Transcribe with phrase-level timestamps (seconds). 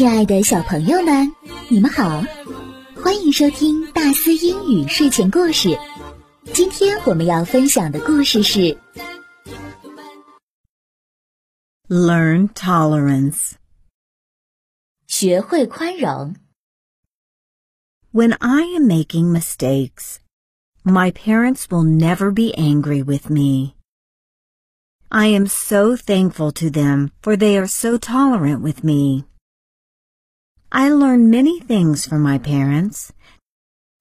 [0.00, 1.32] 亲爱的小朋友们，
[1.68, 2.22] 你们好，
[3.02, 5.76] 欢迎收听大思英语睡前故事。
[6.54, 8.78] 今天我们要分享的故事是
[11.88, 13.52] Learn tolerance.
[15.06, 16.36] 学会宽容。
[18.12, 20.16] When I am making mistakes,
[20.82, 23.74] my parents will never be angry with me.
[25.08, 29.24] I am so thankful to them for they are so tolerant with me.
[30.73, 33.11] I learn many things from my parents.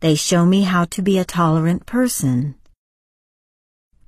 [0.00, 2.54] They show me how to be a tolerant person.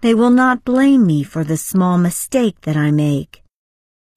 [0.00, 3.42] They will not blame me for the small mistake that I make.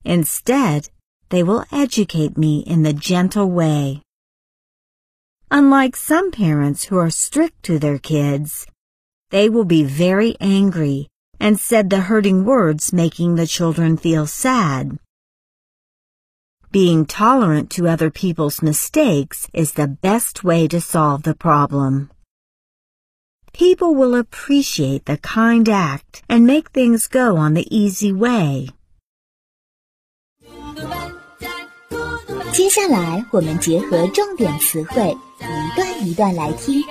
[0.05, 0.87] Instead,
[1.27, 4.03] they will educate me in the gentle way.
[5.51, 8.65] Unlike some parents who are strict to their kids,
[9.31, 11.09] they will be very angry
[11.41, 14.97] and said the hurting words making the children feel sad.
[16.70, 22.10] Being tolerant to other people's mistakes is the best way to solve the problem.
[23.52, 28.70] People will appreciate the kind act and make things go on the easy way.
[32.52, 36.82] 接下来我们结合重点词汇，一段一段来听。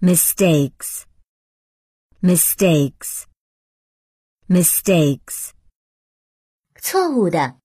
[0.00, 1.04] Mistakes.
[2.20, 3.26] Mistakes.
[4.48, 5.52] Mistakes.
[6.80, 7.58] 错误的，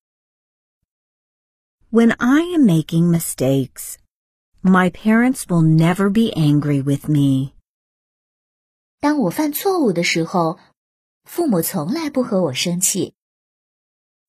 [1.91, 3.97] When I am making mistakes,
[4.61, 7.53] my parents will never be angry with me.
[8.99, 10.59] 当我犯错误的时候，
[11.23, 13.13] 父母从来不和我生气。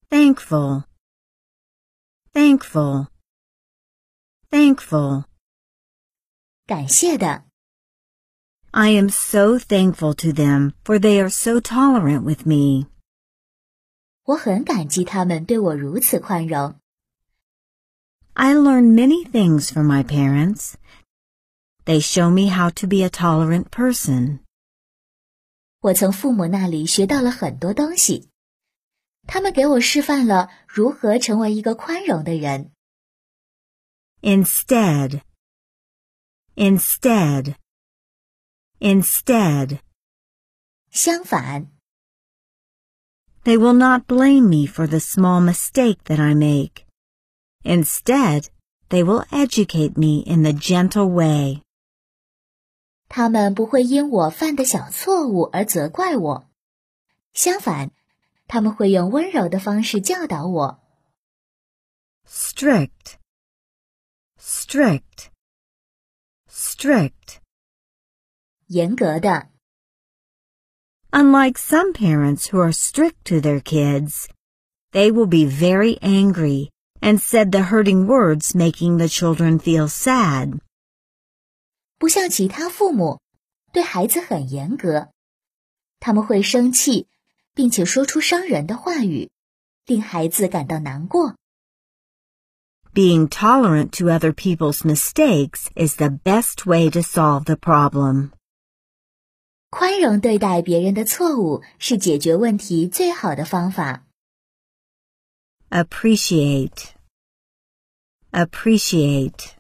[0.09, 0.85] Thankful.
[2.33, 3.09] Thankful.
[4.51, 5.25] Thankful.
[6.67, 7.45] 感谢的，
[8.71, 12.87] I am so thankful to them for they are so tolerant with me.
[14.25, 16.79] 我很感激他们对我如此宽容。
[18.35, 20.75] I learn many things from my parents.
[21.85, 24.41] They show me how to be a tolerant person.
[25.81, 28.29] 我从父母那里学到了很多东西，
[29.27, 32.71] 他们给我示范了如何成为一个宽容的人。
[34.21, 35.23] Instead.
[36.55, 37.57] Instead.
[38.79, 39.81] Instead.
[40.91, 41.71] 相反，
[43.45, 46.85] They will not blame me for the small mistake that I make.
[47.65, 48.49] Instead,
[48.89, 51.63] they will educate me in the gentle way.
[53.09, 56.49] 他们不会因我犯的小错误而责怪我，
[57.33, 57.91] 相反，
[58.47, 60.81] 他们会用温柔的方式教导我。
[62.29, 63.17] Strict.
[64.39, 65.31] Strict.
[66.49, 67.39] Strict.
[68.67, 69.49] 严格的，
[71.15, 74.29] Unlike some parents who are strict to their kids,
[74.93, 80.61] they will be very angry and said the hurting words making the children feel sad.
[81.99, 83.21] 不像其他父母
[83.73, 85.09] 对孩子很严格，
[85.99, 87.09] 他们会生气，
[87.55, 89.31] 并且说出伤人的话语，
[89.87, 91.35] 令孩子感到难过。
[92.93, 98.33] Being tolerant to other people's mistakes is the best way to solve the problem.
[99.75, 104.07] 宽容对待别人的错误是解决问题最好的方法。
[105.71, 106.89] Appreciate.
[108.33, 109.51] Appreciate.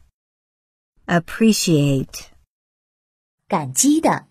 [1.06, 2.26] Appreciate.
[3.46, 4.26] 感激的，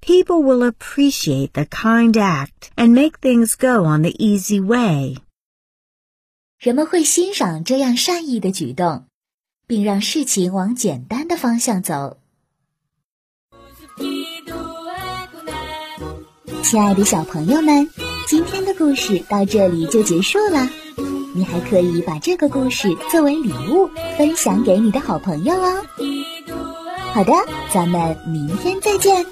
[0.00, 5.22] People will appreciate the kind act and make things go on the easy way.
[6.58, 9.06] 人们会欣赏这样善意的举动，
[9.66, 12.20] 并让事情往简单的方向走。
[16.69, 17.89] 亲爱的小朋友们，
[18.27, 20.67] 今天的故事到这里就结束了。
[21.33, 25.81] 你还可以把这个故事作为礼物分享给你的好朋友哦。
[27.13, 27.31] 好的，
[27.73, 29.25] 咱们明天再见。